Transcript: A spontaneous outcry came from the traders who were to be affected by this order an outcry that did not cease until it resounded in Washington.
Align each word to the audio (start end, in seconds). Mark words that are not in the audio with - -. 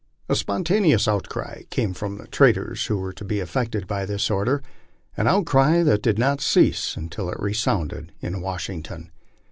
A 0.27 0.35
spontaneous 0.35 1.07
outcry 1.07 1.61
came 1.69 1.93
from 1.93 2.17
the 2.17 2.25
traders 2.25 2.87
who 2.87 2.97
were 2.97 3.13
to 3.13 3.23
be 3.23 3.39
affected 3.39 3.85
by 3.85 4.03
this 4.07 4.31
order 4.31 4.63
an 5.15 5.27
outcry 5.27 5.83
that 5.83 6.01
did 6.01 6.17
not 6.17 6.41
cease 6.41 6.97
until 6.97 7.29
it 7.29 7.39
resounded 7.39 8.11
in 8.19 8.41
Washington. 8.41 9.11